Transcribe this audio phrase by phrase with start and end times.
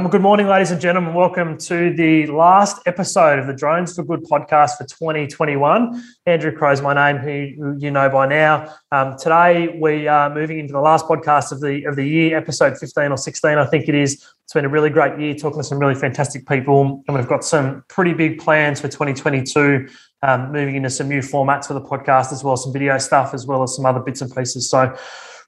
[0.00, 1.12] Um, good morning, ladies and gentlemen.
[1.12, 6.02] Welcome to the last episode of the Drones for Good podcast for 2021.
[6.24, 8.74] Andrew Crow is my name, who you know by now.
[8.92, 12.78] Um, today we are moving into the last podcast of the of the year, episode
[12.78, 14.26] 15 or 16, I think it is.
[14.44, 17.44] It's been a really great year, talking to some really fantastic people, and we've got
[17.44, 19.86] some pretty big plans for 2022.
[20.22, 23.34] Um, moving into some new formats for the podcast, as well as some video stuff,
[23.34, 24.70] as well as some other bits and pieces.
[24.70, 24.96] So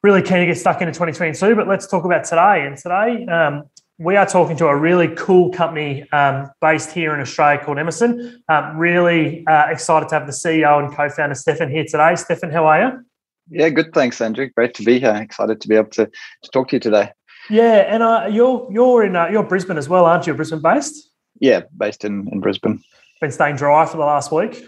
[0.02, 2.66] really keen to get stuck into 2022, but let's talk about today.
[2.66, 3.62] And today, um,
[4.02, 8.34] we are talking to a really cool company um, based here in Australia called Emesent.
[8.48, 12.16] Um, really uh, excited to have the CEO and co-founder Stefan here today.
[12.16, 13.04] Stefan, how are you?
[13.50, 13.92] Yeah, good.
[13.94, 14.48] Thanks, Andrew.
[14.48, 15.14] Great to be here.
[15.14, 17.10] Excited to be able to, to talk to you today.
[17.48, 20.34] Yeah, and uh, you're you're in uh, you're Brisbane as well, aren't you?
[20.34, 21.10] Brisbane based?
[21.40, 22.82] Yeah, based in in Brisbane.
[23.20, 24.64] Been staying dry for the last week.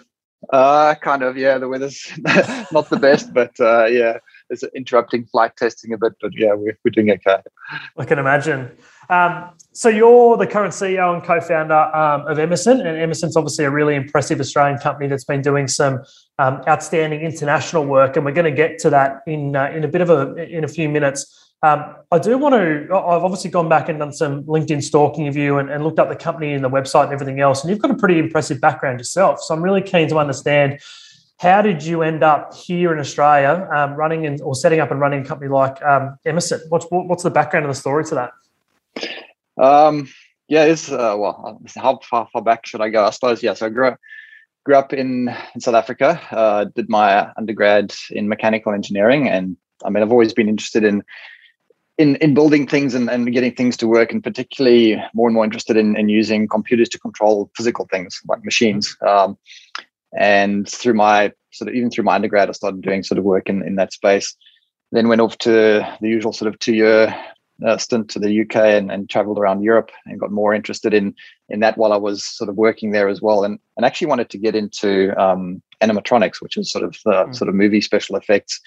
[0.53, 1.37] Uh, kind of.
[1.37, 2.13] Yeah, the weather's
[2.73, 4.19] not the best, but uh, yeah,
[4.51, 6.15] it's interrupting flight testing a bit.
[6.21, 7.39] But yeah, we're we're doing okay.
[7.97, 8.71] I can imagine.
[9.11, 13.71] Um, so you're the current CEO and co-founder um, of Emesent, and Emesent's obviously a
[13.71, 16.03] really impressive Australian company that's been doing some
[16.39, 19.89] um, outstanding international work, and we're going to get to that in uh, in a
[19.89, 21.41] bit of a in a few minutes.
[21.65, 22.95] Um, I do want to.
[22.95, 26.11] I've obviously gone back and done some LinkedIn stalking of you and, and, looked up
[26.11, 27.63] the company and the website and everything else.
[27.63, 29.41] And you've got a pretty impressive background yourself.
[29.41, 30.79] So I'm really keen to understand
[31.39, 35.01] how did you end up here in Australia um, running and or setting up and
[35.01, 36.61] running a company like um, Emesent?
[36.69, 38.33] What's what's the background of the story to that?
[39.57, 40.09] Um,
[40.49, 43.05] yeah, it's uh, well, how far, far back should I go?
[43.05, 43.55] I suppose yeah.
[43.55, 44.01] So I grew up,
[44.65, 46.21] grew up in, in South Africa.
[46.31, 51.03] Uh, did my undergrad in mechanical engineering, and I mean, I've always been interested in
[51.99, 55.45] in in building things and, and getting things to work, and particularly more and more
[55.45, 58.97] interested in, in using computers to control physical things like machines.
[59.07, 59.39] Um,
[60.19, 63.49] and through my sort of even through my undergrad, I started doing sort of work
[63.49, 64.35] in, in that space.
[64.93, 65.51] Then went off to
[66.01, 67.15] the usual sort of two year
[67.65, 71.15] uh, stint to the UK and, and traveled around Europe and got more interested in
[71.49, 74.31] in that while I was sort of working there as well, and and actually wanted
[74.31, 77.35] to get into um, animatronics, which is sort of the mm.
[77.35, 78.61] sort of movie special effects.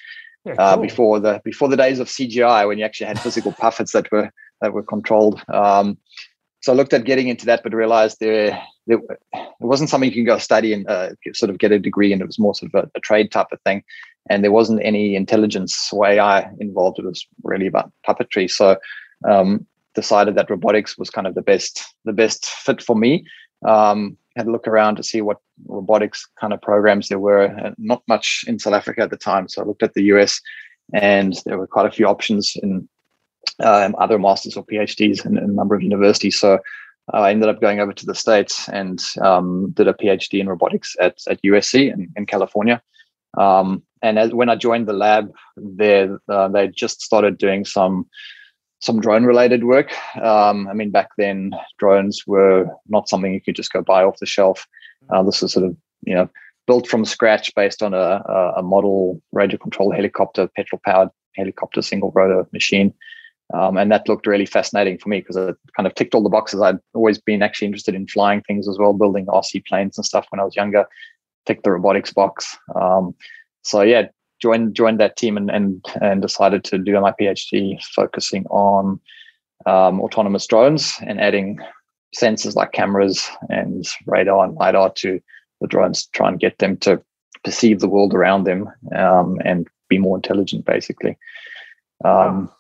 [0.46, 0.66] Yeah, uh, cool.
[0.66, 4.12] uh, before the before the days of CGI, when you actually had physical puppets that
[4.12, 4.32] were
[4.62, 5.42] that were controlled.
[5.50, 5.98] Um,
[6.62, 9.00] so I looked at getting into that, but realized there, there
[9.34, 12.22] it wasn't something you can go study and uh, sort of get a degree and
[12.22, 13.84] It was more sort of a, a, trade type of thing
[14.30, 17.00] and there wasn't any intelligence or AI involved.
[17.00, 18.50] It was really about puppetry.
[18.50, 18.78] So
[19.28, 19.66] um,
[19.96, 23.26] decided that robotics was kind of the best the best fit for me.
[23.66, 27.46] Um, had a look around to see what robotics kind of programs there were.
[27.46, 30.40] And not much in South Africa at the time, so I looked at the US,
[30.94, 32.88] and there were quite a few options in
[33.64, 36.38] um, other masters or PhDs in, in, a number of universities.
[36.38, 36.60] So
[37.14, 40.96] I ended up going over to the states and um, did a PhD in robotics
[41.00, 42.82] at at USC in, in California.
[43.38, 48.08] Um, and as, when I joined the lab there, uh, they just started doing some
[48.80, 49.92] some drone related work.
[50.22, 54.20] Um, I mean, back then drones were not something you could just go buy off
[54.20, 54.68] the shelf.
[55.10, 56.30] Uh, this was sort of you know
[56.68, 58.22] built from scratch based on a,
[58.58, 62.94] a model radio control helicopter, petrol powered helicopter, single rotor machine.
[63.54, 66.30] Um, and that looked really fascinating for me because it kind of ticked all the
[66.30, 66.62] boxes.
[66.62, 70.28] I'd always been actually interested in flying things as well, building RC planes and stuff
[70.30, 70.86] when I was younger.
[71.46, 72.58] Ticked the robotics box.
[72.76, 73.16] Um,
[73.62, 74.08] so yeah,
[74.42, 79.00] joined joined that team and and and decided to do my PhD focusing on
[79.66, 81.58] um, autonomous drones and adding
[82.16, 85.20] sensors like cameras and radar and lidar to
[85.62, 87.02] the drones to try and get them to
[87.44, 91.18] perceive the world around them um, and be more intelligent, basically.
[92.04, 92.52] Um,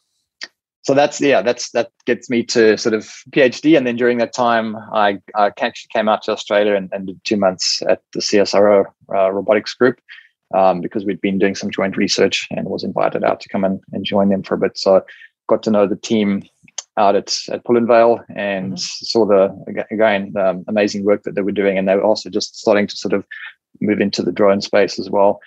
[0.87, 4.33] so that's yeah, that's that gets me to sort of PhD, and then during that
[4.33, 8.21] time, I, I actually came out to Australia and, and did two months at the
[8.21, 9.99] CSIRO uh, robotics group
[10.55, 13.81] um, because we'd been doing some joint research and was invited out to come and,
[13.91, 14.77] and join them for a bit.
[14.77, 15.03] So
[15.49, 16.43] got to know the team
[16.95, 18.77] out at, at Pullenvale and mm-hmm.
[18.77, 22.57] saw the again the amazing work that they were doing, and they were also just
[22.57, 23.25] starting to sort of
[23.81, 25.41] move into the drone space as well.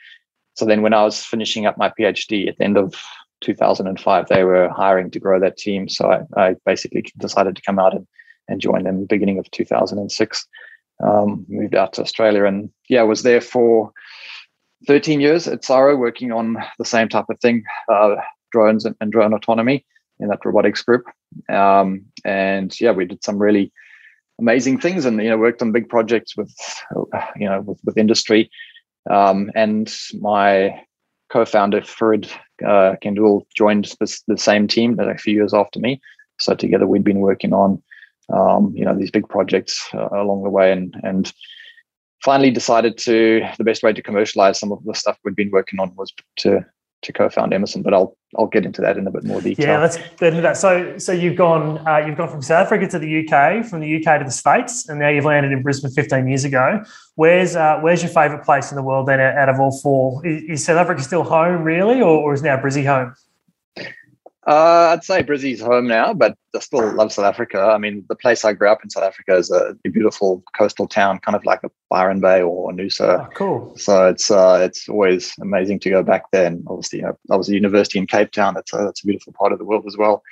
[0.56, 2.94] So then, when I was finishing up my PhD at the end of
[3.40, 5.88] 2005, they were hiring to grow that team.
[5.88, 8.06] So I, I basically decided to come out and,
[8.48, 10.46] and join them beginning of 2006.
[11.02, 13.92] Um, moved out to Australia and yeah, was there for
[14.86, 18.16] 13 years at CSIRO working on the same type of thing, uh,
[18.52, 19.84] drones and, and, drone autonomy
[20.18, 21.06] in that robotics group.
[21.48, 23.72] Um, and yeah, we did some really
[24.38, 26.54] amazing things and, you know, worked on big projects with,
[27.36, 28.50] you know, with, with industry.
[29.08, 30.82] Um, and my
[31.30, 32.30] co-founder, Farid
[32.64, 36.00] uh, Kendoul, joined the same team that a few years after me.
[36.38, 37.82] So together we'd been working on,
[38.32, 41.32] um, you know, these big projects uh, along the way and, and
[42.22, 45.80] finally decided to the best way to commercialize some of the stuff we'd been working
[45.80, 46.64] on was to
[47.02, 47.82] to co-found Emesent.
[47.82, 49.66] But I'll I'll get into that in a bit more detail.
[49.66, 50.56] Yeah, let's get into that.
[50.56, 53.96] So so you've gone uh, you've gone from South Africa to the UK, from the
[53.96, 56.82] UK to the States, and now you've landed in Brisbane 15 years ago.
[57.14, 60.24] Where's uh, where's your favourite place in the world then out of all four?
[60.26, 63.14] Is, is South Africa still home really, or, or is now Brizzy home?
[64.46, 67.60] Uh, I'd say Brizzy's home now, but I still love South Africa.
[67.60, 71.18] I mean, the place I grew up in South Africa is a beautiful coastal town,
[71.18, 73.26] kind of like a Byron Bay or Noosa.
[73.26, 73.76] Oh, cool.
[73.76, 76.46] So it's uh, it's always amazing to go back there.
[76.46, 78.54] And obviously, you know, I was at university in Cape Town.
[78.54, 80.22] That's a, that's a beautiful part of the world as well.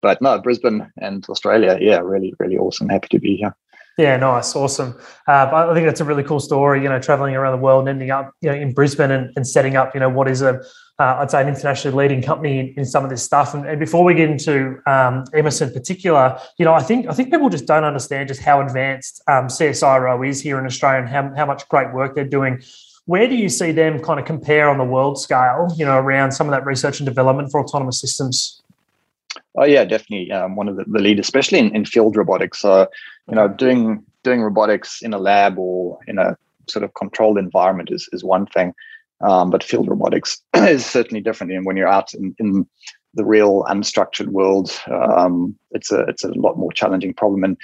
[0.00, 2.88] But no, Brisbane and Australia, yeah, really, really awesome.
[2.88, 3.54] Happy to be here.
[3.96, 4.98] Yeah, nice, awesome.
[5.28, 6.82] Uh, I think that's a really cool story.
[6.82, 9.46] You know, traveling around the world and ending up, you know, in Brisbane and, and
[9.46, 10.60] setting up, you know, what is a,
[10.98, 13.54] uh, I'd say, an internationally leading company in, some of this stuff.
[13.54, 17.12] And, and, before we get into um, Emesent in particular, you know, I think I
[17.12, 21.08] think people just don't understand just how advanced um, CSIRO is here in Australia and
[21.08, 22.62] how, how much great work they're doing.
[23.06, 25.68] Where do you see them kind of compare on the world scale?
[25.76, 28.62] You know, around some of that research and development for autonomous systems.
[29.56, 32.60] Oh yeah, definitely um, one of the, the leaders, especially in, in field robotics.
[32.60, 32.88] So
[33.28, 36.36] you know, doing doing robotics in a lab or in a
[36.68, 38.74] sort of controlled environment is is one thing,
[39.22, 41.52] um, but field robotics is certainly different.
[41.52, 42.66] And when you're out in, in
[43.14, 47.44] the real unstructured world, um, it's a it's a lot more challenging problem.
[47.44, 47.56] And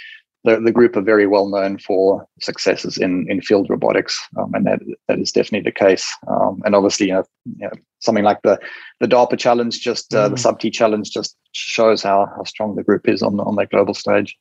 [0.45, 4.67] the, the group are very well known for successes in, in field robotics, um, and
[4.67, 6.11] that that is definitely the case.
[6.29, 8.59] Um, and obviously, you know, you know, something like the
[9.01, 10.31] the DARPA challenge, just uh, mm.
[10.31, 13.95] the SubT challenge, just shows how how strong the group is on on that global
[13.95, 14.37] stage.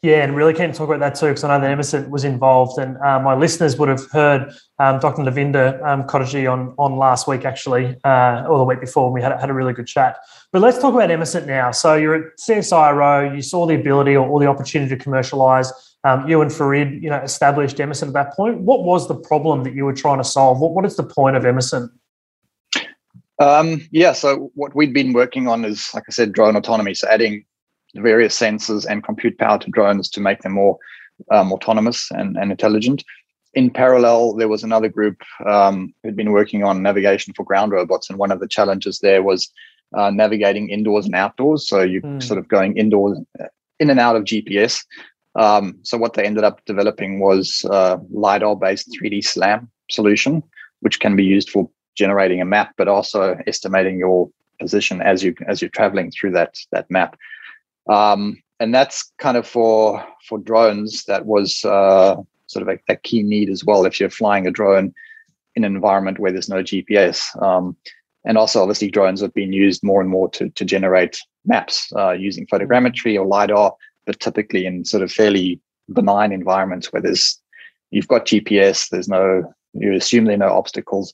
[0.00, 2.24] Yeah, and really keen to talk about that too, because I know that Emesent was
[2.24, 5.22] involved, and uh, my listeners would have heard um, Dr.
[5.22, 6.06] Navinda um,
[6.48, 9.52] on on last week, actually, uh, or the week before, and we had, had a
[9.52, 10.16] really good chat.
[10.50, 11.72] But let's talk about Emesent now.
[11.72, 15.70] So you're at CSIRO, you saw the ability or, or the opportunity to commercialise.
[16.04, 18.60] Um, you and Farid, you know, established Emesent at that point.
[18.60, 20.60] What was the problem that you were trying to solve?
[20.60, 21.90] What, what is the point of Emesent?
[23.38, 26.94] Um, yeah, so what we'd been working on is, like I said, drone autonomy.
[26.94, 27.44] So adding
[27.98, 30.78] various sensors and compute power to drones to make them more
[31.30, 33.04] um, autonomous and, and intelligent.
[33.54, 38.10] In parallel, there was another group um, who'd been working on navigation for ground robots,
[38.10, 39.50] and one of the challenges there was
[39.94, 41.66] uh, navigating indoors and outdoors.
[41.66, 42.22] So you mm.
[42.22, 43.46] sort of going indoors, uh,
[43.80, 44.84] in and out of GPS.
[45.36, 50.42] Um, so what they ended up developing was a lidar-based 3D SLAM solution,
[50.80, 55.34] which can be used for generating a map, but also estimating your position as you
[55.46, 57.16] as you're traveling through that that map.
[57.88, 61.04] Um, and that's kind of for for drones.
[61.04, 62.16] That was uh,
[62.46, 63.84] sort of a, a, key need as well.
[63.84, 64.94] If you're flying a drone
[65.54, 67.76] in an environment where there's no GPS, um,
[68.24, 72.12] and also obviously drones have been used more and more to to generate maps uh,
[72.12, 73.74] using photogrammetry or lidar,
[74.06, 75.60] but typically in sort of fairly
[75.92, 77.40] benign environments where there's
[77.90, 78.88] you've got GPS.
[78.88, 81.12] There's no you assume there are no obstacles.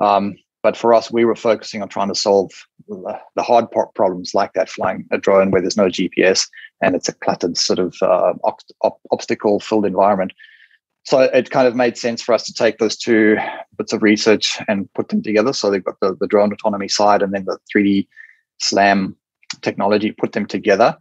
[0.00, 2.50] Um, but for us, we were focusing on trying to solve
[2.88, 6.48] the hard problems like that, flying a drone where there's no GPS
[6.80, 8.32] and it's a cluttered sort of uh,
[9.10, 10.32] obstacle filled environment.
[11.04, 13.36] So it kind of made sense for us to take those two
[13.76, 15.52] bits of research and put them together.
[15.52, 18.06] So they've got the, the drone autonomy side and then the 3D
[18.60, 19.16] SLAM
[19.62, 20.96] technology, put them together.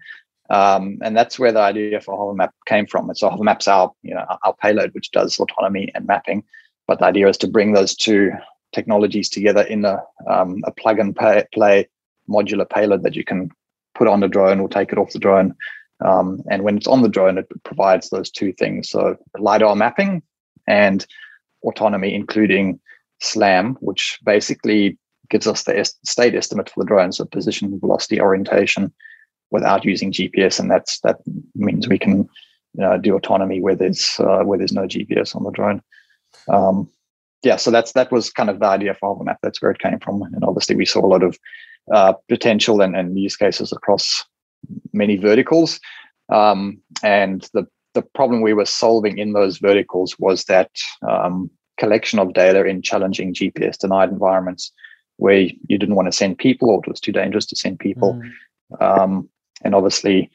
[0.49, 3.09] Um, and that's where the idea for HoverMap came from.
[3.09, 6.43] And so HoverMap's our, you know, our payload, which does autonomy and mapping.
[6.87, 8.31] But the idea is to bring those two
[8.73, 11.87] technologies together in a, um, a plug and pay, play
[12.29, 13.49] modular payload that you can
[13.95, 15.53] put on the drone or take it off the drone.
[16.03, 18.89] Um, and when it's on the drone, it provides those two things.
[18.89, 20.23] So LiDAR mapping
[20.67, 21.05] and
[21.63, 22.79] autonomy, including
[23.21, 24.97] SLAM, which basically
[25.29, 28.91] gives us the est- state estimate for the drone, so position, velocity, orientation,
[29.51, 31.17] without using GPS, and that's that
[31.55, 32.27] means we can
[32.73, 35.81] you know, do autonomy where there's uh, where there's no GPS on the drone.
[36.47, 36.89] Um,
[37.43, 39.37] yeah, so that's that was kind of the idea for HoverMap.
[39.41, 41.37] That's where it came from, and obviously we saw a lot of
[41.93, 44.23] uh, potential and, and use cases across
[44.93, 45.79] many verticals.
[46.29, 50.71] Um, and the the problem we were solving in those verticals was that
[51.07, 54.71] um, collection of data in challenging GPS denied environments
[55.17, 58.19] where you didn't want to send people or it was too dangerous to send people.
[58.79, 58.81] Mm.
[58.81, 59.29] Um,
[59.63, 60.31] and obviously,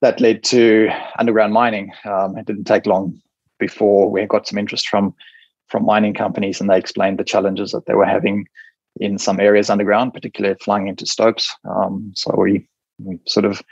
[0.00, 1.92] that led to underground mining.
[2.04, 3.20] Um, it didn't take long
[3.58, 5.14] before we got some interest from
[5.70, 8.46] from mining companies, and they explained the challenges that they were having
[8.98, 11.54] in some areas underground, particularly flying into stopes.
[11.68, 13.62] Um, so we, we, sort of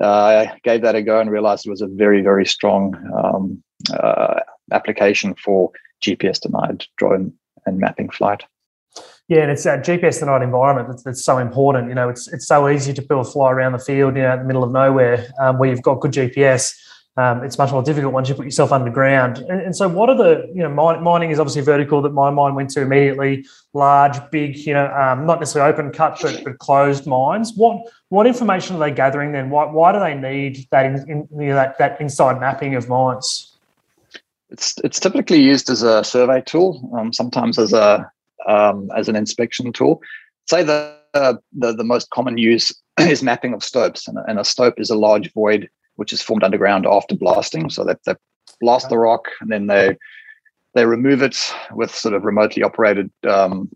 [0.00, 4.40] uh, gave that a go and realized it was a very, very strong um, uh,
[4.72, 5.70] application for
[6.04, 7.32] GPS denied drone
[7.66, 8.44] and mapping flight.
[9.28, 11.88] Yeah, and it's that GPS denied environment that's, that's, so important.
[11.88, 14.34] You know, it's it's so easy to build a fly around the field, you know,
[14.34, 16.76] in the middle of nowhere, um, where you've got good GPS
[17.18, 19.38] um, it's much more difficult once you put yourself underground.
[19.38, 22.30] And, and so, what are the you know mine, mining is obviously vertical that my
[22.30, 23.46] mind went to immediately.
[23.72, 27.54] Large, big, you know, um, not necessarily open cut, but, but closed mines.
[27.56, 29.48] What what information are they gathering then?
[29.48, 32.88] Why, why do they need that in, in, you know, that that inside mapping of
[32.88, 33.56] mines?
[34.50, 38.10] It's it's typically used as a survey tool, um, sometimes as a
[38.46, 40.02] um, as an inspection tool.
[40.48, 44.78] Say the, the the most common use is mapping of stopes, and, and a stope
[44.78, 47.70] is a large void which is formed underground after blasting.
[47.70, 48.14] So they, they
[48.60, 49.96] blast the rock and then they
[50.74, 53.70] they remove it with sort of remotely operated um,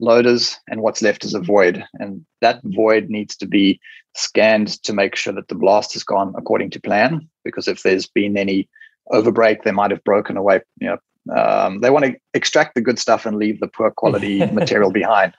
[0.00, 1.84] loaders, and what's left is a void.
[1.94, 3.78] And that void needs to be
[4.16, 7.28] scanned to make sure that the blast has gone according to plan.
[7.44, 8.68] Because if there's been any
[9.12, 10.62] overbreak, they might have broken away.
[10.80, 14.44] You know, um, they want to extract the good stuff and leave the poor quality
[14.52, 15.34] material behind.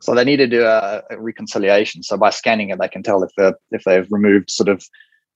[0.00, 2.02] So they need to do a, a, reconciliation.
[2.02, 4.86] So by scanning it, they can tell if they if they've removed sort of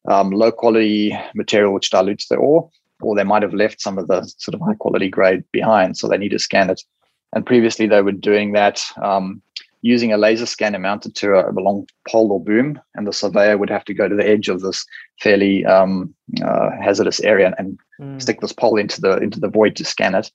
[0.08, 2.70] um, low quality material which dilutes the ore,
[3.02, 5.96] or they might have left some of the sort of high quality grade behind.
[5.96, 6.82] So they need to scan it.
[7.32, 9.40] And previously they were doing that um,
[9.82, 13.56] using a laser scanner mounted to a, a, long pole or boom, and the surveyor
[13.56, 14.84] would have to go to the edge of this
[15.20, 16.14] fairly um,
[16.44, 18.20] uh, hazardous area and mm.
[18.20, 20.30] stick this pole into the into the void to scan it.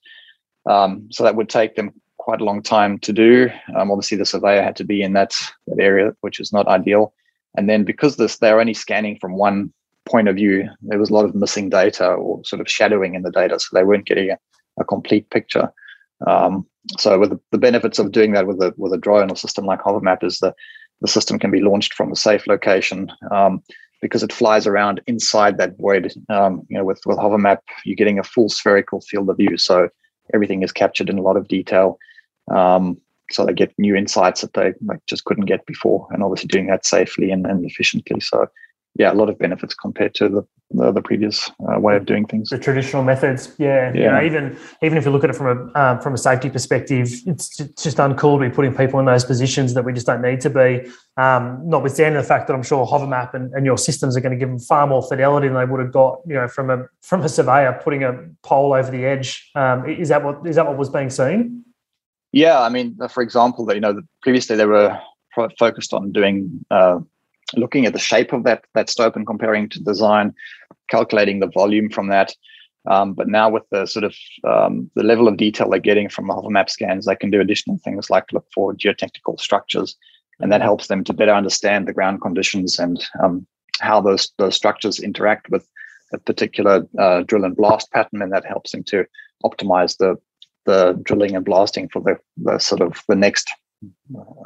[0.68, 1.92] Um, so that would take them
[2.26, 3.48] quite a long time to do.
[3.76, 5.32] Um, obviously, the surveyor had to be in that,
[5.68, 7.14] that area, which is not ideal.
[7.56, 9.72] And then because this they're only scanning from one
[10.06, 13.22] point of view, there was a lot of missing data or sort of shadowing in
[13.22, 14.38] the data, so they weren't getting a,
[14.78, 15.72] a complete picture.
[16.26, 16.66] Um,
[16.98, 19.66] so with the, the, benefits of doing that with a with a drone or system
[19.66, 20.54] like Hovermap is that
[21.00, 23.62] the system can be launched from a safe location um,
[24.00, 26.12] because it flies around inside that void.
[26.28, 29.88] Um, you know, with with Hovermap, you're getting a full spherical field of view, so
[30.32, 31.98] everything is captured in a lot of detail.
[32.54, 32.98] Um,
[33.30, 36.66] so they get new insights that they like just couldn't get before and obviously doing
[36.66, 38.20] that safely and, and efficiently.
[38.20, 38.48] So
[38.98, 42.26] yeah a lot of benefits compared to the the, the previous uh, way of doing
[42.26, 42.50] things.
[42.50, 44.00] The traditional methods yeah, yeah.
[44.00, 46.50] You know, even even if you look at it from a um, from a safety
[46.50, 50.22] perspective it's just uncool to be putting people in those positions that we just don't
[50.22, 54.16] need to be um, notwithstanding the fact that I'm sure Hovermap and, and your systems
[54.16, 56.48] are going to give them far more fidelity than they would have got you know
[56.48, 59.48] from a from a surveyor putting a pole over the edge.
[59.54, 61.64] Um, is that what is that what was being seen
[62.36, 65.00] yeah, I mean, for example, that you know, previously they were
[65.58, 66.98] focused on doing uh,
[67.54, 70.34] looking at the shape of that that stope and comparing to design,
[70.90, 72.34] calculating the volume from that.
[72.90, 74.14] Um, but now with the sort of
[74.46, 77.78] um, the level of detail they're getting from the Hovermap scans, they can do additional
[77.82, 79.96] things like look for geotechnical structures,
[80.38, 83.46] and that helps them to better understand the ground conditions and um,
[83.80, 85.66] how those those structures interact with
[86.12, 89.06] a particular uh, drill and blast pattern, and that helps them to
[89.42, 90.16] optimize the
[90.66, 93.48] the drilling and blasting for the, the sort of the next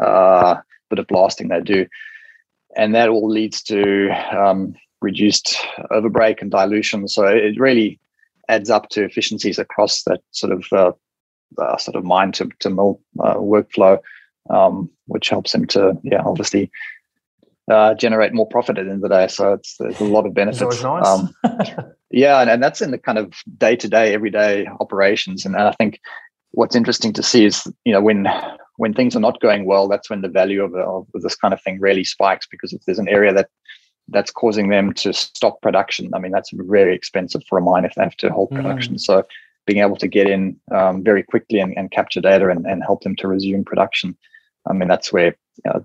[0.02, 0.56] uh,
[0.88, 1.86] bit of blasting they do.
[2.76, 5.56] And that all leads to um, reduced
[5.90, 7.08] overbreak and dilution.
[7.08, 7.98] So it really
[8.48, 10.92] adds up to efficiencies across that sort of uh,
[11.58, 13.98] uh, sort of mine to, to mill uh, workflow,
[14.50, 16.70] um, which helps them to, yeah, obviously
[17.70, 19.28] uh, generate more profit at the end of the day.
[19.28, 20.82] So it's there's a lot of benefits.
[20.82, 21.06] Nice.
[21.06, 21.34] um,
[22.10, 25.44] yeah, and, and that's in the kind of day to day, everyday operations.
[25.44, 26.00] And, and I think
[26.52, 28.26] what's interesting to see is you know when
[28.76, 31.62] when things are not going well, that's when the value of, of this kind of
[31.62, 33.48] thing really spikes because if there's an area that
[34.08, 37.94] that's causing them to stop production, I mean that's very expensive for a mine if
[37.94, 38.56] they have to halt mm.
[38.56, 38.98] production.
[38.98, 39.24] So
[39.66, 43.02] being able to get in um, very quickly and, and capture data and, and help
[43.02, 44.16] them to resume production,
[44.68, 45.84] I mean that's where you know,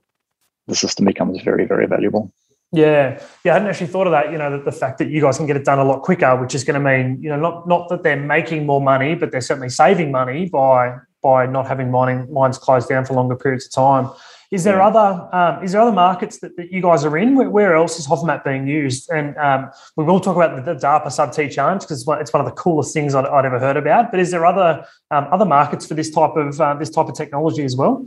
[0.67, 2.31] the system becomes very, very valuable.
[2.71, 4.31] Yeah, yeah, I hadn't actually thought of that.
[4.31, 6.35] You know, the, the fact that you guys can get it done a lot quicker,
[6.35, 9.31] which is going to mean, you know, not not that they're making more money, but
[9.31, 13.65] they're certainly saving money by by not having mining mines closed down for longer periods
[13.65, 14.11] of time.
[14.51, 14.87] Is there yeah.
[14.87, 17.35] other um, is there other markets that, that you guys are in?
[17.35, 19.09] Where, where else is Hovermap being used?
[19.09, 22.19] And um, we will talk about the, the DARPA Sub T challenge because it's one,
[22.19, 24.11] it's one of the coolest things I'd, I'd ever heard about.
[24.11, 27.15] But is there other um, other markets for this type of uh, this type of
[27.15, 28.05] technology as well?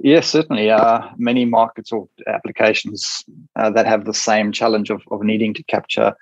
[0.00, 0.70] Yes, certainly.
[0.70, 3.24] Uh, many markets or applications
[3.56, 6.14] uh, that have the same challenge of, of needing to capture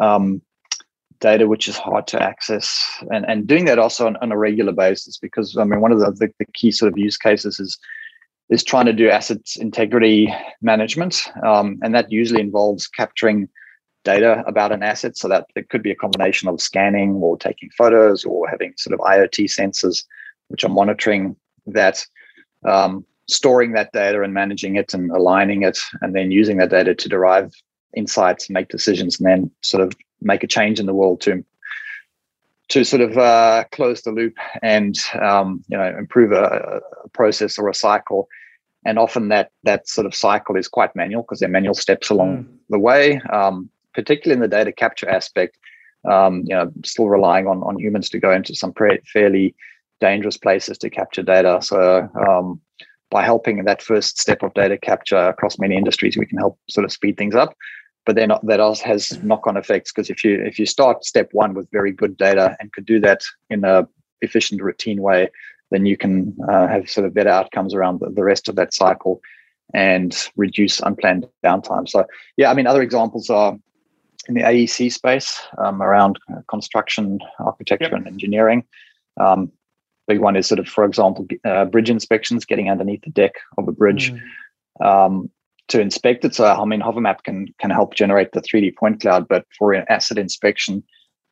[0.00, 0.42] um,
[1.20, 4.72] data which is hard to access and, and doing that also on, on a regular
[4.72, 7.78] basis because I mean one of the, the, the, key sort of use cases is
[8.50, 13.48] is trying to do asset integrity management um, and that usually involves capturing
[14.04, 17.70] data about an asset so that it could be a combination of scanning or taking
[17.70, 20.04] photos or having sort of IoT sensors
[20.48, 21.34] which are monitoring
[21.66, 22.04] that
[22.66, 26.94] um, storing that data and managing it and aligning it, and then using that data
[26.94, 27.52] to derive
[27.96, 31.44] insights, make decisions, and then sort of make a change in the world to
[32.68, 37.58] to sort of uh, close the loop and um, you know improve a, a, process
[37.58, 38.28] or a cycle.
[38.86, 42.10] And often that that sort of cycle is quite manual because there are manual steps
[42.10, 42.56] along mm.
[42.68, 43.20] the way.
[43.32, 45.56] Um, particularly in the data capture aspect,
[46.10, 49.54] um, you know, still relying on on humans to go into some pre- fairly
[50.00, 51.60] dangerous places to capture data.
[51.62, 52.60] So um,
[53.10, 56.58] by helping in that first step of data capture across many industries, we can help
[56.68, 57.56] sort of speed things up.
[58.06, 61.54] But then that also has knock-on effects because if you if you start step one
[61.54, 63.88] with very good data and could do that in a
[64.20, 65.30] efficient routine way,
[65.70, 68.74] then you can uh, have sort of better outcomes around the, the rest of that
[68.74, 69.20] cycle
[69.72, 71.88] and reduce unplanned downtime.
[71.88, 72.04] So
[72.36, 73.56] yeah, I mean other examples are
[74.28, 76.18] in the AEC space um, around
[76.48, 77.92] construction, architecture, yep.
[77.92, 78.64] and engineering.
[79.18, 79.50] Um,
[80.06, 83.68] big one is sort of, for example, uh, bridge inspections, getting underneath the deck of
[83.68, 84.86] a bridge mm.
[84.86, 85.30] um,
[85.68, 86.34] to inspect it.
[86.34, 89.84] So, I mean, Hovermap can can help generate the 3D point cloud, but for an
[89.88, 90.82] asset inspection,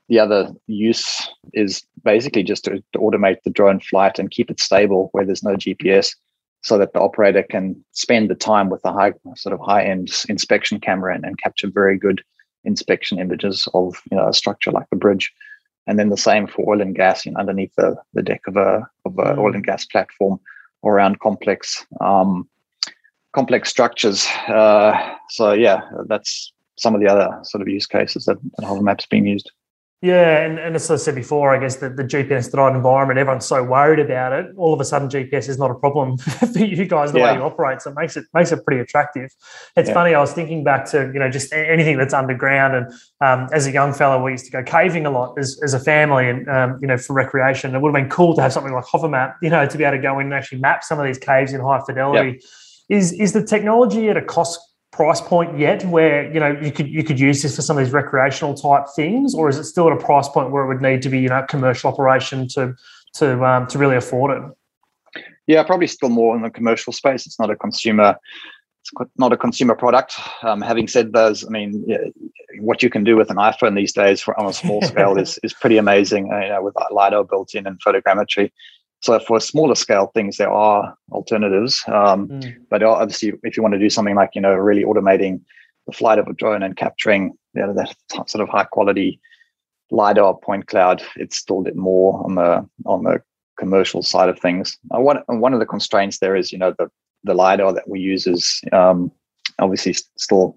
[0.09, 4.61] the other use is basically just to, to automate the drone flight and keep it
[4.61, 6.14] stable where there's no GPS
[6.62, 10.11] so that the operator can spend the time with a high sort of high end
[10.29, 12.23] inspection camera and, and capture very good
[12.64, 15.33] inspection images of you know a structure like the bridge
[15.87, 18.57] and then the same for oil and gas you know, underneath the, the deck of
[18.57, 20.39] a of an oil and gas platform
[20.85, 22.49] around complex um,
[23.33, 24.27] complex structures.
[24.49, 29.07] Uh, so yeah that's some of the other sort of use cases that, that hovermap's
[29.07, 29.51] being used
[30.03, 33.47] yeah, and, and as I said before, I guess the, the GPS denied environment, everyone's
[33.47, 34.47] so worried about it.
[34.57, 36.17] All of a sudden, GPS is not a problem
[36.53, 37.31] for you guys the yeah.
[37.31, 37.83] way you operate.
[37.83, 39.31] So it makes it makes it pretty attractive.
[39.77, 39.95] It's yeah.
[39.95, 40.15] funny.
[40.17, 43.71] I was thinking back to you know just anything that's underground, and um, as a
[43.71, 46.81] young fellow, we used to go caving a lot as, as a family, and um,
[46.83, 47.73] you know for recreation.
[47.77, 49.99] It would have been cool to have something like Hovermap, you know, to be able
[49.99, 52.41] to go in and actually map some of these caves in high fidelity.
[52.89, 54.59] Is is the technology at a cost
[54.93, 57.85] price point yet where you know you could you could use this for some of
[57.85, 60.83] these recreational type things or is it still at a price point where it would
[60.83, 62.75] need to be you know commercial operation to
[63.15, 65.23] to um, to really afford it?
[65.47, 67.27] Yeah probably still more in the commercial space.
[67.27, 68.17] It's not a consumer
[68.83, 70.15] it's not a consumer product.
[70.43, 71.99] Um, having said those i mean yeah,
[72.61, 75.39] what you can do with an iphone these days for, on a small scale is
[75.43, 76.31] is pretty amazing.
[76.31, 78.51] Uh, you know with lidar built in and photogrammetry
[79.03, 81.83] so for smaller scale things, there are alternatives.
[81.88, 82.57] Um, mm.
[82.71, 85.41] But obviously, if you want to do something like you know really automating
[85.87, 87.95] the flight of a drone and capturing you know, that
[88.29, 89.21] sort of high quality
[89.91, 93.21] lidar point cloud, it's still a bit more on the on the
[93.59, 94.79] commercial side of things.
[94.95, 96.88] Uh, one one of the constraints there is you know the
[97.25, 99.11] the lidar that we use is um,
[99.59, 100.57] obviously still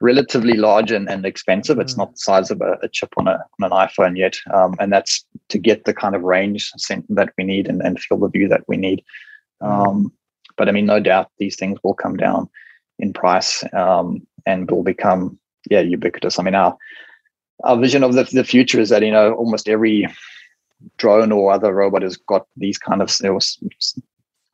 [0.00, 1.78] relatively large and, and expensive.
[1.78, 1.98] It's mm.
[1.98, 4.34] not the size of a, a, chip on, a, on an iPhone yet.
[4.52, 6.72] Um, and that's to get the kind of range
[7.10, 9.04] that we need and, and field of view that we need.
[9.60, 10.12] Um,
[10.56, 12.48] but I mean, no doubt these things will come down
[12.98, 15.38] in price um, and will become,
[15.70, 16.38] yeah, ubiquitous.
[16.38, 16.76] I mean, our,
[17.64, 20.06] our vision of the, the future is that, you know, almost every
[20.96, 23.38] drone or other robot has got these kind of you know,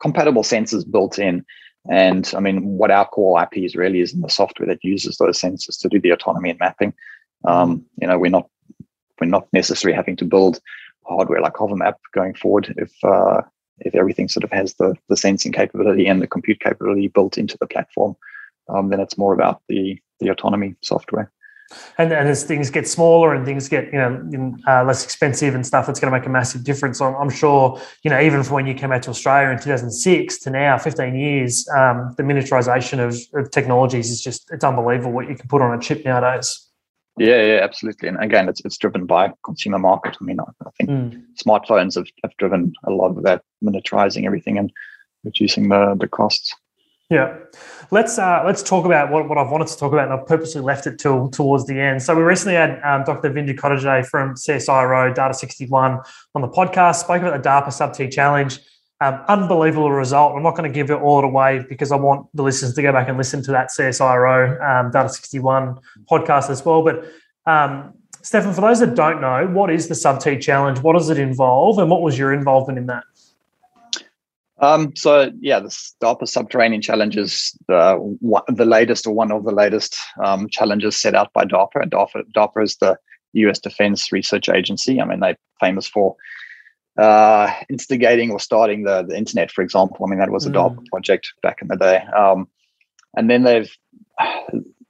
[0.01, 1.45] compatible sensors built in
[1.89, 5.17] and I mean, what our core IP is really is in the software that uses
[5.17, 6.93] those sensors to do the autonomy and mapping.
[7.45, 8.49] Um, you know, we're not
[9.19, 10.59] we're not necessarily having to build
[11.05, 13.41] hardware like Hovermap going forward if uh,
[13.79, 17.57] if everything sort of has the the sensing capability and the compute capability built into
[17.59, 18.15] the platform.
[18.69, 21.31] Um, then it's more about the the autonomy software
[21.97, 25.65] and, and as things get smaller and things get you know uh, less expensive and
[25.65, 27.01] stuff, it's going to make a massive difference.
[27.01, 30.39] I'm, I'm, sure you know even from when you came out to Australia in 2006
[30.39, 35.29] to now, 15 years, um, the miniaturization of, of technologies is just it's unbelievable what
[35.29, 36.67] you can put on a chip nowadays.
[37.17, 38.09] Yeah, yeah, absolutely.
[38.09, 40.15] And again, it's it's driven by consumer market.
[40.21, 41.23] I mean, I, I think mm.
[41.43, 44.71] smartphones have, have driven a lot of that miniaturizing everything and
[45.23, 46.55] reducing the the costs.
[47.09, 47.37] Yeah,
[47.89, 50.59] let's uh, let's talk about what, what I've wanted to talk about, and I've purposely
[50.59, 52.03] left it till towards the end.
[52.03, 53.29] So we recently had um, Dr.
[53.29, 55.99] Vindu Kottege from CSIRO Data 61
[56.35, 58.59] on the podcast, spoke about the DARPA Sub T Challenge.
[58.99, 60.35] Um, unbelievable result.
[60.35, 62.91] I'm not going to give it all away because I want the listeners to go
[62.91, 65.79] back and listen to that CSIRO um, Data 61
[66.11, 66.83] podcast as well.
[66.83, 67.05] But
[67.45, 70.79] um, Stefan, for those that don't know, what is the Sub T Challenge?
[70.79, 73.05] What does it involve, and what was your involvement in that?
[74.59, 75.69] Um, so yeah, the
[76.01, 81.15] DARPA Subterranean Challenge is the, the latest or one of the latest um, challenges set
[81.15, 81.81] out by DARPA.
[81.83, 82.97] And DARPA, DARPA is the
[83.33, 83.59] U.S.
[83.59, 84.99] Defense Research Agency.
[84.99, 86.15] I mean, they're famous for
[86.97, 90.05] uh, instigating or starting the, the internet, for example.
[90.05, 90.55] I mean, that was a mm.
[90.55, 91.97] DARPA project back in the day.
[92.17, 92.47] Um,
[93.15, 93.71] and then they've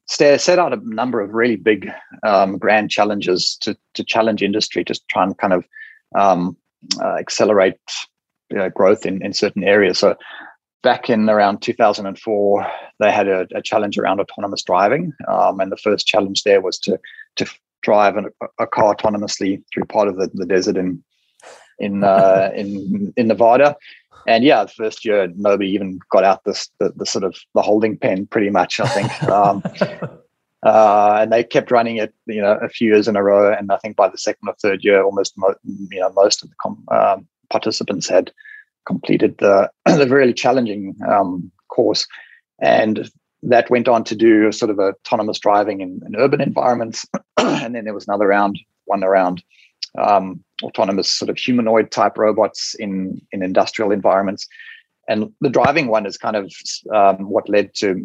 [0.08, 1.92] set out a number of really big
[2.24, 5.66] um, grand challenges to, to challenge industry, just try and kind of
[6.16, 6.56] um,
[7.02, 7.76] uh, accelerate
[8.58, 10.00] uh, growth in, in certain areas.
[10.00, 10.16] So
[10.84, 15.78] back in around 2004, they had a, a challenge around autonomous driving, um, and the
[15.78, 17.00] first challenge there was to
[17.38, 17.46] to
[17.82, 18.30] drive an,
[18.60, 21.04] a car autonomously through part of the, the desert in
[21.80, 23.76] in uh, in in Nevada.
[24.28, 27.62] And yeah, the first year nobody even got out this the, the sort of the
[27.62, 28.80] holding pen, pretty much.
[28.80, 29.24] I think.
[29.30, 29.64] Um,
[30.64, 33.54] Uh, and they kept running it, you know, a few years in a row.
[33.54, 36.50] And I think by the second or third year, almost mo- you know most of
[36.50, 38.32] the com- um, participants had
[38.86, 42.08] completed the the really challenging um, course,
[42.62, 43.10] and
[43.44, 47.06] that went on to do sort of autonomous driving in, in urban environments,
[47.38, 49.44] and then there was another round, one around
[49.98, 54.48] um, autonomous sort of humanoid type robots in in industrial environments,
[55.08, 56.52] and the driving one is kind of
[56.94, 58.02] um, what led to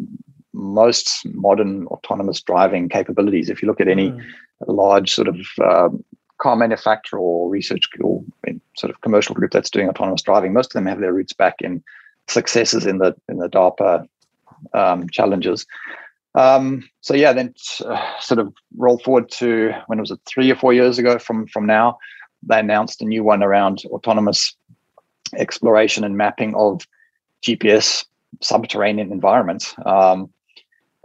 [0.53, 3.49] most modern autonomous driving capabilities.
[3.49, 4.21] If you look at any mm.
[4.67, 6.03] large sort of um,
[6.39, 8.22] car manufacturer or research or
[8.77, 11.55] sort of commercial group that's doing autonomous driving, most of them have their roots back
[11.61, 11.83] in
[12.27, 14.07] successes in the in the DARPA
[14.73, 15.65] um, challenges.
[16.35, 17.53] Um, so yeah, then
[17.85, 21.47] uh, sort of roll forward to when it was three or four years ago from
[21.47, 21.97] from now,
[22.41, 24.55] they announced a new one around autonomous
[25.37, 26.87] exploration and mapping of
[27.45, 28.05] GPS
[28.41, 29.75] subterranean environments.
[29.85, 30.31] Um,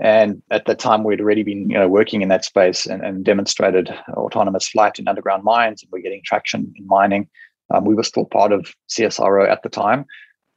[0.00, 3.24] and at that time, we'd already been you know, working in that space and, and
[3.24, 7.28] demonstrated autonomous flight in underground mines, and we're getting traction in mining.
[7.70, 10.06] Um, we were still part of CSIRO at the time,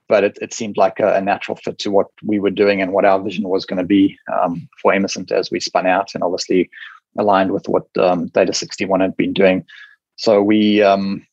[0.07, 2.93] but it, it seemed like a, a, natural fit to what we were doing and
[2.93, 6.23] what our vision was going to be um, for Emesent as we spun out, and
[6.23, 6.69] obviously
[7.17, 9.65] aligned with what um, Data 61 had been doing.
[10.15, 11.25] So we um,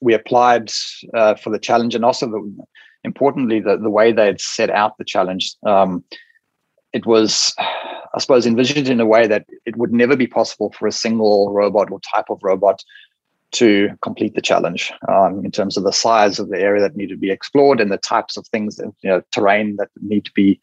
[0.00, 0.70] we applied
[1.14, 2.66] uh, for the challenge, and also the,
[3.04, 6.04] importantly, the, the way they had set out the challenge um,
[6.96, 10.86] it was, I suppose, envisioned in a way that it would never be possible for
[10.86, 12.82] a single robot or type of robot
[13.52, 17.14] to complete the challenge um, in terms of the size of the area that needed
[17.14, 20.32] to be explored and the types of things that you know terrain that need to
[20.32, 20.60] be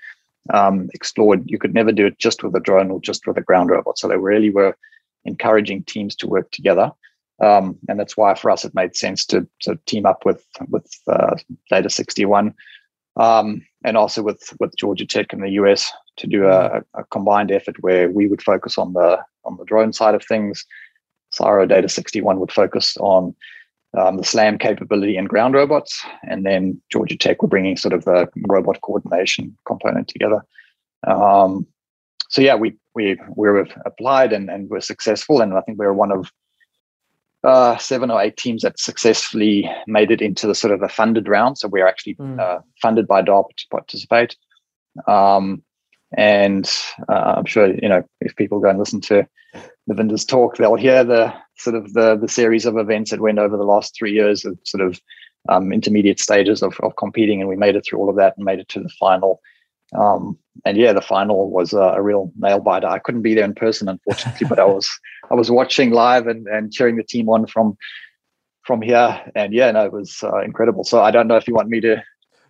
[0.54, 1.44] um, explored.
[1.46, 3.98] You could never do it just with a drone or just with a ground robot.
[3.98, 4.78] So they really were
[5.26, 6.92] encouraging teams to work together.
[7.42, 10.88] Um, and that's why for us it made sense to, to team up with with
[11.08, 11.36] uh,
[11.70, 12.54] Data 61
[13.18, 17.52] um, and also with with Georgia Tech in the US to do a, a, combined
[17.52, 20.66] effort where we would focus on the on the drone side of things.
[21.34, 23.36] CSIRO Data 61 would focus on
[23.98, 28.08] um, the SLAM capability and ground robots, and then Georgia Tech were bringing sort of
[28.08, 30.44] a robot coordination component together.
[31.06, 31.68] Um,
[32.30, 35.86] so yeah, we we we were applied and and we're successful, and I think we
[35.86, 36.32] we're one of
[37.44, 41.28] uh, seven or eight teams that successfully made it into the sort of a funded
[41.28, 41.58] round.
[41.58, 42.40] So we're actually mm.
[42.40, 44.36] uh, funded by DARPA to participate.
[45.08, 45.62] Um,
[46.16, 46.70] and
[47.10, 49.28] uh, I'm sure you know if people go and listen to
[49.90, 53.58] Navinda's talk, they'll hear the sort of the the series of events that went over
[53.58, 55.00] the last three years of sort of
[55.50, 58.46] um, intermediate stages of, of competing, and we made it through all of that and
[58.46, 59.42] made it to the final.
[59.96, 62.88] Um, and yeah, the final was a, a, real nail biter.
[62.88, 64.90] I couldn't be there in person, unfortunately, but I was
[65.32, 67.78] I was watching live and, and cheering the team on from
[68.64, 69.22] from here.
[69.36, 70.84] And yeah, no, it was uh, incredible.
[70.84, 72.04] So I don't know if you want me to.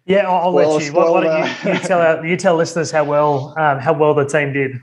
[0.05, 0.93] Yeah, I'll, I'll let you.
[0.93, 4.13] Why, why don't you, you, tell our, you tell listeners how well um, how well
[4.13, 4.81] the team did.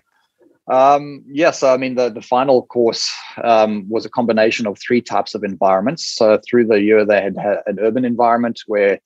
[0.71, 5.01] Um, yeah, so I mean, the, the final course um, was a combination of three
[5.01, 6.07] types of environments.
[6.07, 9.01] So through the year, they had, had an urban environment where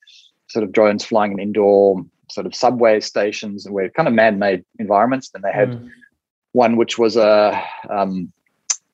[0.48, 4.62] sort of drones flying in indoor sort of subway stations and where kind of man-made
[4.78, 5.30] environments.
[5.30, 5.90] Then they had mm.
[6.52, 8.30] one which was a, um,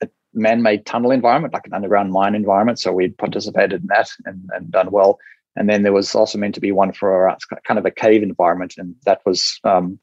[0.01, 2.79] a, man-made tunnel environment, like an underground mine environment.
[2.79, 5.19] So we participated in that and, and done well.
[5.57, 8.23] And then there was also meant to be one for a, kind of a cave
[8.23, 9.99] environment, and that was um,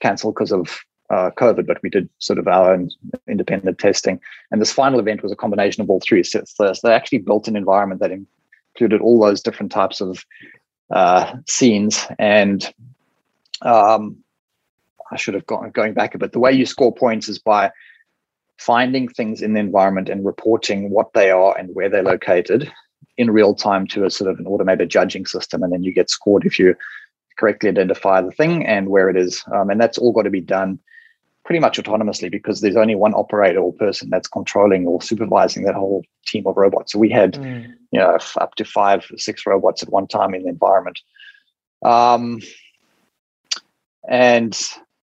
[0.00, 1.66] cancelled because of uh, COVID.
[1.66, 2.90] But we did sort of our own
[3.26, 4.20] independent testing.
[4.50, 6.22] And this final event was a combination of all three.
[6.22, 10.24] So, so they actually built an environment that included all those different types of
[10.90, 12.06] uh, scenes.
[12.18, 12.72] And
[13.62, 14.16] um,
[15.10, 16.32] I should have gone going back a bit.
[16.32, 17.72] The way you score points is by
[18.58, 22.70] finding things in the environment and reporting what they are and where they're located
[23.20, 26.08] in real time to a sort of an automated judging system, and then you get
[26.08, 26.74] scored if you
[27.38, 29.44] correctly identify the thing and where it is.
[29.54, 30.78] Um, and that's all got to be done
[31.44, 35.74] pretty much autonomously because there's only one operator or person that's controlling or supervising that
[35.74, 36.92] whole team of robots.
[36.92, 37.66] So we had, mm.
[37.90, 41.00] you know, up to five, six robots at one time in the environment.
[41.82, 42.40] Um,
[44.08, 44.58] and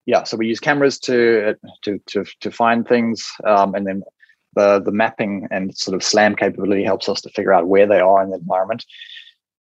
[0.06, 4.02] yeah, so we use cameras to to to to find things, um, and then
[4.54, 8.00] the the mapping and sort of SLAM capability helps us to figure out where they
[8.00, 8.84] are in the environment.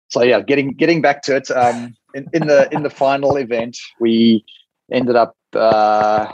[0.08, 1.50] So yeah, getting getting back to it.
[1.50, 4.44] Um, in, in the in the final event, we
[4.90, 6.32] ended up uh,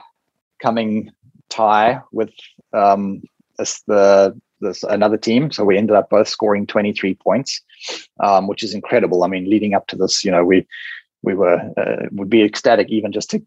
[0.63, 1.11] coming
[1.49, 2.31] tie with
[2.73, 3.23] um,
[3.59, 5.51] this, the this another team.
[5.51, 7.61] So we ended up both scoring 23 points,
[8.21, 9.25] um, which is incredible.
[9.25, 10.67] I mean, leading up to this, you know, we
[11.23, 13.43] we were uh, would be ecstatic even just to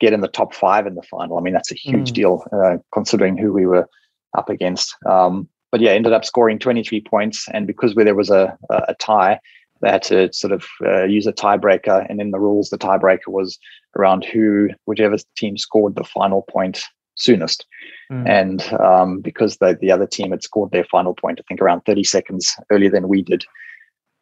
[0.00, 1.38] get in the top five in the final.
[1.38, 2.14] I mean, that's a huge mm.
[2.14, 3.88] deal uh, considering who we were
[4.36, 4.94] up against.
[5.06, 8.94] Um, but yeah, ended up scoring 23 points, and because where there was a, a
[8.94, 9.38] tie,
[9.80, 12.06] they had to sort of uh, use a tiebreaker.
[12.08, 13.58] And in the rules, the tiebreaker was
[13.96, 16.82] around who, whichever team scored the final point
[17.14, 17.66] soonest.
[18.10, 18.28] Mm.
[18.28, 21.82] And um, because the, the other team had scored their final point, I think around
[21.82, 23.44] 30 seconds earlier than we did,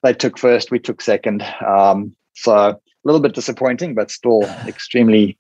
[0.03, 1.43] they took first, we took second.
[1.67, 5.37] Um, so a little bit disappointing, but still extremely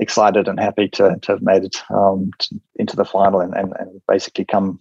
[0.00, 3.72] excited and happy to, to have made it um, to, into the final and, and,
[3.78, 4.80] and basically come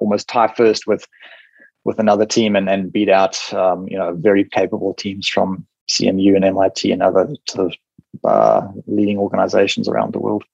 [0.00, 1.06] almost tie first with
[1.84, 6.34] with another team and, and beat out um, you know very capable teams from CMU
[6.34, 7.76] and MIT and other sort of
[8.24, 10.44] uh, leading organizations around the world.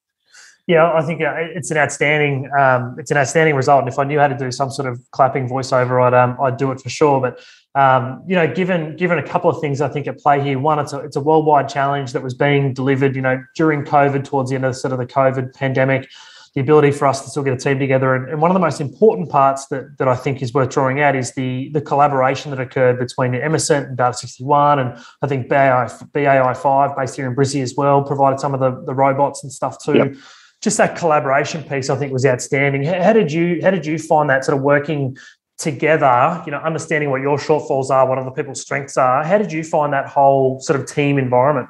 [0.67, 3.79] Yeah, I think it's an outstanding um, it's an outstanding result.
[3.79, 6.57] And if I knew how to do some sort of clapping voiceover, I'd um, I'd
[6.57, 7.19] do it for sure.
[7.19, 7.39] But
[7.79, 10.59] um, you know, given given a couple of things I think at play here.
[10.59, 14.23] One, it's a it's a worldwide challenge that was being delivered, you know, during COVID,
[14.23, 16.07] towards the end of sort of the COVID pandemic
[16.53, 18.13] the ability for us to still get a team together.
[18.13, 20.99] And, and, one of the most important parts that, that I think is worth drawing
[20.99, 24.79] out is the, the collaboration that occurred between Emesent and Data 61.
[24.79, 28.59] And I think BIA, BAI 5, based here in Brizzy as well, provided some of
[28.59, 29.95] the, the robots and stuff too.
[29.95, 30.15] Yep.
[30.61, 32.83] Just that collaboration piece, I think, was outstanding.
[32.83, 35.17] How, did you how did you find that sort of working
[35.57, 36.41] together?
[36.45, 39.23] You know, understanding what your shortfalls are, what other people's strengths are.
[39.23, 41.69] How did you find that whole sort of team environment?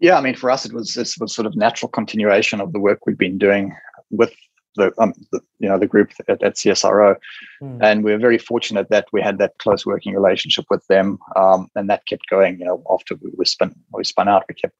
[0.00, 2.80] Yeah, I mean, for us, it was this was sort of natural continuation of the
[2.80, 3.76] work we've been doing
[4.10, 4.34] with
[4.76, 7.16] the, um, the you know the group at, at CSIRO,
[7.62, 7.78] mm.
[7.82, 11.70] and we were very fortunate that we had that close working relationship with them, um,
[11.74, 12.58] and that kept going.
[12.58, 14.74] You know, after we, we spun we spun out, we kept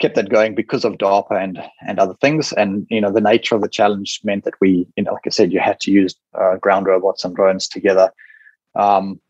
[0.00, 2.52] kept that going because of DARPA and and other things.
[2.52, 5.30] And you know, the nature of the challenge meant that we, you know, like I
[5.30, 8.12] said, you had to use uh, ground robots and drones together.
[8.74, 9.20] Um,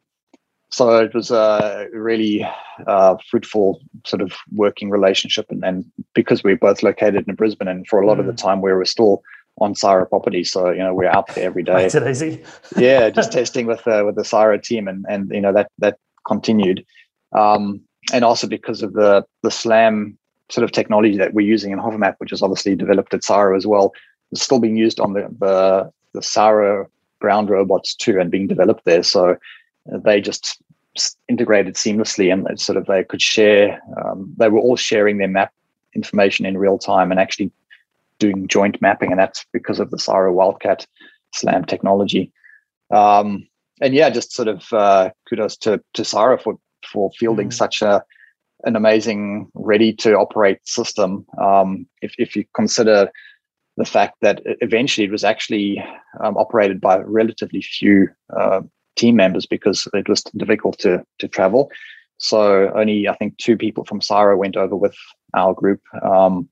[0.74, 2.46] so it was a really
[2.86, 7.68] uh, fruitful sort of working relationship and, and, because we are both located in brisbane
[7.68, 8.20] and for a lot mm.
[8.20, 8.42] of the mm.
[8.42, 9.22] time we were still
[9.58, 12.42] on CSIRO property so you know we're out there every day easy
[12.76, 15.98] yeah just testing with uh, with the CSIRO team and and you know that that
[16.26, 16.84] continued
[17.32, 17.80] um,
[18.12, 20.18] and also because of the the slam
[20.54, 23.66] sort of technology that we're using in hovermap which is obviously developed at CSIRO as
[23.66, 23.92] well
[24.30, 26.86] is still being used on the the, the
[27.20, 29.36] ground robots too and being developed there so
[30.04, 30.62] they just
[31.28, 35.52] integrated seamlessly and sort of they could share um, they were all sharing their map
[35.94, 37.50] information in real time and actually
[38.20, 40.86] doing joint mapping and that's because of the CSIRO Wildcat
[41.32, 42.30] SLAM technology
[42.92, 43.46] um,
[43.80, 46.58] and yeah just sort of uh, kudos to to for
[46.92, 47.52] for fielding mm.
[47.52, 48.04] such a
[48.64, 53.10] an amazing ready to operate system um, if, if you consider
[53.76, 55.84] the fact that eventually it was actually
[56.22, 58.60] um, operated by relatively few uh,
[58.96, 61.70] team members because it was difficult to to travel.
[62.18, 64.96] So only I think two people from CSIRO went over with
[65.34, 66.48] our group, um,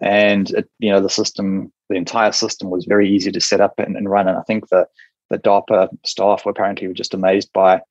[0.00, 3.78] and it, you know the system, the entire system was very easy to set up
[3.78, 4.28] and, and run.
[4.28, 4.86] And I think the
[5.28, 7.82] the DARPA staff apparently were just amazed by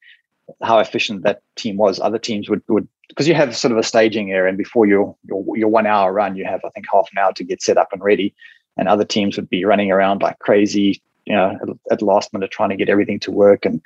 [0.63, 1.99] how efficient that team was.
[1.99, 5.15] Other teams would would because you have sort of a staging area, and before your
[5.23, 7.77] your your one hour run, you have I think half an hour to get set
[7.77, 8.33] up and ready.
[8.77, 11.57] And other teams would be running around like crazy, you know
[11.91, 13.81] at, last minute trying to get everything to work and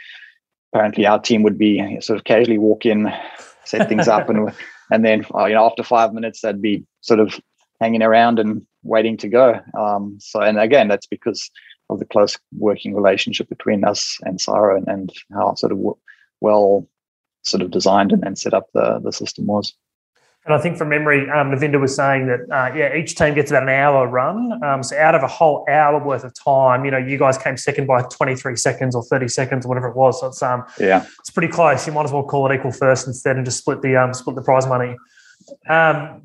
[0.72, 3.12] apparently our team would be sort of casually walk in
[3.66, 4.52] set things up and
[4.92, 7.40] and then uh, you know after five minutes they'd be sort of
[7.80, 11.52] hanging around and waiting to go um, so and again that's because
[11.90, 15.98] of the close working relationship between us and CSIRO and, and how sort of w-
[16.40, 16.88] well
[17.44, 19.76] sort of designed and, then set up the the system was
[20.46, 23.50] and I think from memory, um, Navinda was saying that uh, yeah, each team gets
[23.50, 24.62] about an hour run.
[24.62, 27.56] Um, so out of a whole hour worth of time, you know, you guys came
[27.56, 30.20] second by 23 seconds or 30 seconds or whatever it was.
[30.20, 31.88] So it's um yeah, it's pretty close.
[31.88, 34.36] You might as well call it equal first instead and just split the um split
[34.36, 34.98] the prize money.
[35.70, 36.24] Um,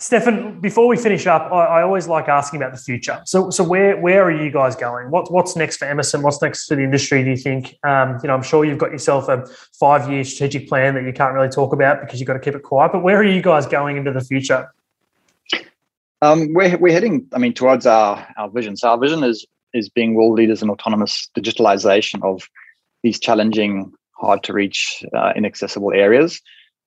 [0.00, 3.20] Stefan, before we finish up, I, I, always like asking about the future.
[3.24, 5.10] So, so where where are you guys going?
[5.10, 6.22] What, what's next for Emesent?
[6.22, 7.24] What's next for the industry?
[7.24, 7.76] Do you think?
[7.82, 9.44] Um, you know, I'm sure you've got yourself a
[9.78, 12.54] five year strategic plan that you can't really talk about because you've got to keep
[12.54, 12.92] it quiet.
[12.92, 14.72] But where are you guys going into the future?
[16.22, 17.26] Um, we're we're heading.
[17.32, 18.76] I mean, towards our our vision.
[18.76, 22.48] So our vision is is being world leaders in autonomous digitalization of
[23.02, 26.40] these challenging, hard to reach, uh, inaccessible areas.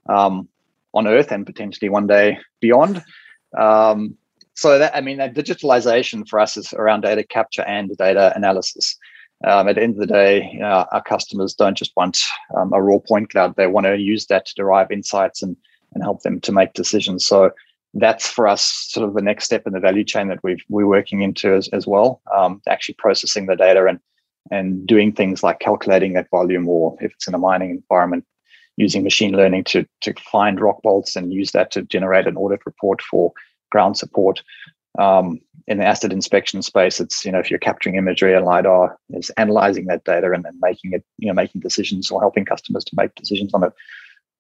[0.08, 0.48] Um,
[0.94, 3.04] on Earth and potentially one day beyond.
[3.58, 4.18] Um,
[4.54, 8.98] so that I mean, that digitalization for us is around data capture and data analysis.
[9.44, 12.20] Um, at the end of the day, you know, our customers don't just want
[12.56, 15.56] um, a raw point cloud; they want to use that to derive insights and
[15.94, 17.26] and help them to make decisions.
[17.26, 17.52] So
[17.94, 20.88] that's for us sort of the next step in the value chain that we we're
[20.88, 22.22] working into as, as well.
[22.34, 24.00] Um, actually processing the data and
[24.50, 28.26] and doing things like calculating that volume, or if it's in a mining environment,
[28.78, 32.62] using machine learning to, to find rock bolts and use that to generate an audit
[32.66, 33.32] report for
[33.72, 34.42] ground support.
[35.00, 38.98] Um, in the asset inspection space, it's you know if you're capturing imagery and lidar,
[39.12, 42.84] is analyzing that data and then making it you know making decisions or helping customers
[42.86, 43.72] to make decisions on it.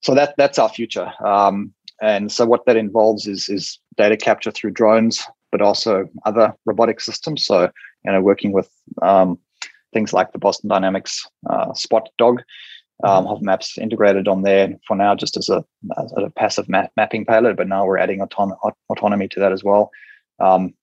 [0.02, 1.12] So that that's our future.
[1.24, 6.54] Um, and so what that involves is is data capture through drones, but also other
[6.66, 7.46] robotic systems.
[7.46, 7.70] So,
[8.04, 8.70] you know, working with
[9.02, 9.38] um,
[9.94, 12.42] things like the Boston Dynamics uh, Spot Dog,
[13.04, 15.64] um, Hovermaps integrated on there for now, just as a,
[15.98, 17.58] as a passive map, mapping payload.
[17.58, 18.56] But now we're adding auton-
[18.90, 19.92] autonomy to that as well.
[20.40, 20.74] Um,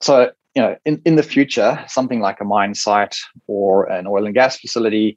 [0.00, 4.26] so, you know, in, in the future, something like a mine site or an oil
[4.26, 5.16] and gas facility,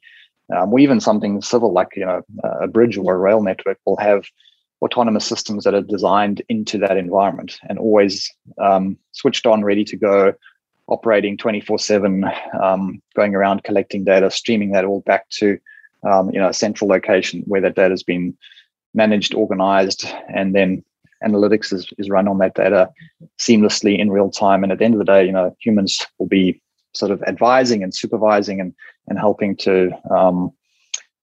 [0.55, 2.21] um, or even something civil like you know
[2.62, 4.25] a bridge or a rail network, will have
[4.81, 8.31] autonomous systems that are designed into that environment and always
[8.62, 10.34] um, switched on, ready to go,
[10.88, 12.25] operating 24 um, 7,
[13.15, 15.58] going around collecting data, streaming that all back to
[16.05, 18.37] um, you know a central location where that data has been
[18.93, 20.83] managed, organized, and then
[21.23, 22.89] analytics is, is run on that data
[23.39, 24.63] seamlessly in real time.
[24.63, 26.61] And at the end of the day, you know, humans will be
[26.93, 28.73] sort of advising and supervising and
[29.07, 30.51] and helping to um,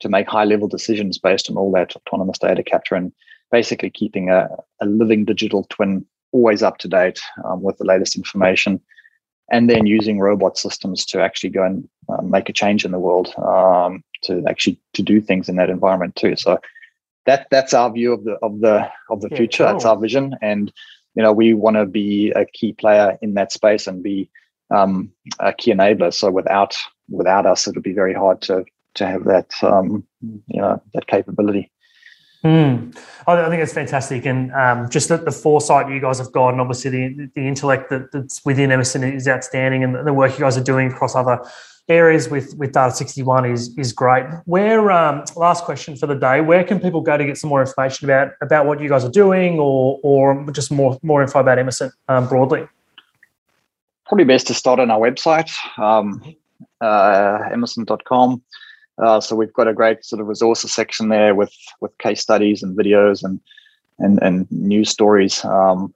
[0.01, 3.13] to make high level decisions based on all that autonomous data capture and
[3.51, 4.49] basically keeping a,
[4.81, 8.81] a living digital twin always up to date um, with the latest information
[9.51, 12.99] and then using robot systems to actually go and uh, make a change in the
[12.99, 16.37] world um, to actually to do things in that environment too.
[16.37, 16.59] So
[17.27, 19.65] that that's our view of the of the of the yeah, future.
[19.65, 19.73] Cool.
[19.73, 20.37] that's our vision.
[20.43, 20.73] And
[21.15, 24.31] you know we want to be a key player in that space and be
[24.75, 26.13] um, a key enabler.
[26.13, 26.75] So without
[27.09, 31.07] without us it would be very hard to to have that um, you know that
[31.07, 31.71] capability.
[32.45, 32.97] Mm.
[33.25, 36.61] I think it's fantastic, and um, just the, the, foresight you guys have got, and
[36.61, 40.59] obviously the the intellect that, that's within Emesent is outstanding, and the work you guys
[40.59, 41.39] are doing across other
[41.89, 44.25] areas with with Data61 is is great.
[44.45, 46.41] Where um, last question for the day?
[46.41, 49.11] Where can people go to get some more information about about what you guys are
[49.11, 52.67] doing, or or just more more info about Emesent um, broadly?
[54.07, 56.23] Probably best to start on our website, um,
[56.81, 58.43] uh, emesent.com.
[58.99, 62.63] Uh, so we've got a great sort of resources section there with with case studies
[62.63, 63.41] and videos and
[63.99, 65.45] and and news stories.
[65.45, 65.95] Um,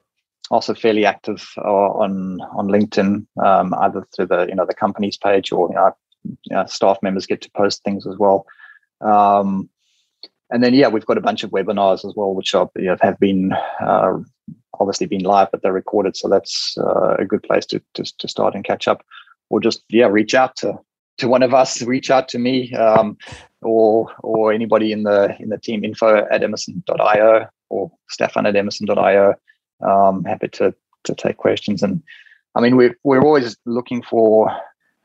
[0.51, 5.17] also fairly active uh, on on LinkedIn, um, either through the you know the company's
[5.17, 8.47] page or you know, you know, staff members get to post things as well.
[9.01, 9.69] Um,
[10.51, 12.97] and then yeah, we've got a bunch of webinars as well, which are, you know,
[13.01, 14.19] have been uh,
[14.79, 18.29] obviously been live, but they're recorded, so that's uh, a good place to, to to
[18.29, 19.05] start and catch up,
[19.51, 20.79] or just yeah reach out to
[21.19, 23.17] to one of us, reach out to me um,
[23.63, 29.35] or or anybody in the in the team info at emesent.io or Stefan at emesent.io.
[29.81, 31.83] Um, happy to to take questions.
[31.83, 32.03] And
[32.55, 34.51] I mean, we're we're always looking for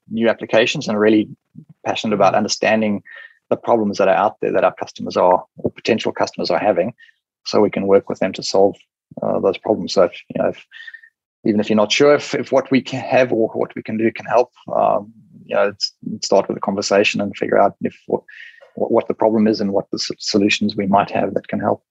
[0.09, 1.29] new applications and really
[1.85, 3.03] passionate about understanding
[3.49, 6.93] the problems that are out there that our customers are or potential customers are having,
[7.45, 8.77] so we can work with them to solve
[9.21, 9.93] uh, those problems.
[9.93, 10.65] So if, you know, if,
[11.43, 13.97] even if you're not sure if, if what we can have or what we can
[13.97, 15.11] do can help, um,
[15.45, 15.73] you know,
[16.23, 18.23] start with a conversation and figure out if what,
[18.75, 21.83] what the problem is and what the solutions we might have that can help.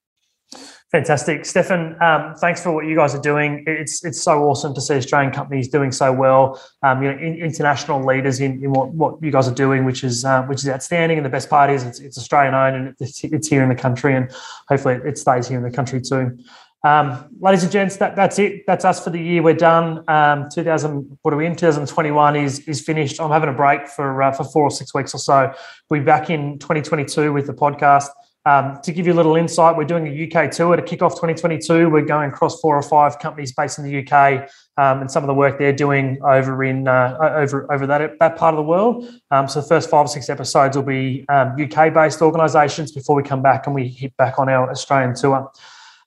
[0.91, 1.97] Fantastic, Stefan.
[2.03, 3.63] Um, thanks for what you guys are doing.
[3.69, 6.61] It's it's so awesome to see Australian companies doing so well.
[6.83, 10.03] Um, you know, in, international leaders in, in what, what you guys are doing, which
[10.03, 11.17] is uh, which is outstanding.
[11.17, 13.77] And the best part is it's, it's Australian owned and it's, it's here in the
[13.77, 14.33] country, and
[14.69, 16.37] hopefully it stays here in the country too.
[16.83, 18.67] Um, ladies and gents, that, that's it.
[18.67, 19.43] That's us for the year.
[19.43, 20.03] We're done.
[20.09, 21.55] Um, 2000, what are we in?
[21.55, 23.21] 2021 is is finished.
[23.21, 25.53] I'm having a break for uh, for four or six weeks or so.
[25.89, 28.09] We'll be back in 2022 with the podcast.
[28.47, 31.13] Um, to give you a little insight, we're doing a UK tour to kick off
[31.13, 31.91] 2022.
[31.91, 34.49] We're going across four or five companies based in the UK,
[34.79, 38.37] um, and some of the work they're doing over in uh, over over that that
[38.37, 39.07] part of the world.
[39.31, 43.15] Um, so the first five or six episodes will be UK um, based organisations before
[43.15, 45.51] we come back and we hit back on our Australian tour.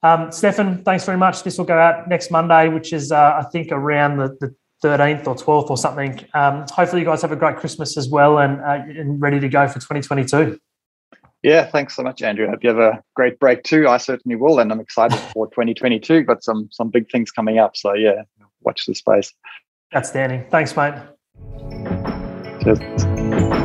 [0.01, 1.43] Um, Stefan, thanks very much.
[1.43, 5.27] This will go out next Monday, which is, uh, I think, around the, the 13th
[5.27, 6.19] or 12th or something.
[6.33, 9.47] Um, hopefully, you guys have a great Christmas as well and, uh, and ready to
[9.47, 10.59] go for 2022.
[11.43, 12.47] Yeah, thanks so much, Andrew.
[12.47, 13.87] Hope you have a great break too.
[13.87, 16.23] I certainly will, and I'm excited for 2022.
[16.23, 18.23] Got some some big things coming up, so yeah,
[18.61, 19.33] watch the space.
[19.93, 20.45] Outstanding.
[20.49, 20.95] Thanks, mate.
[22.63, 23.62] Cheers.